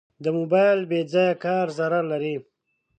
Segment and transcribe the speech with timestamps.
[0.23, 2.35] د موبایل بېځایه کار ضرر لري.